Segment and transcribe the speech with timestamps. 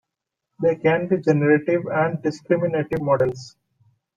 [0.63, 3.55] They can be Generative and Discriminative models.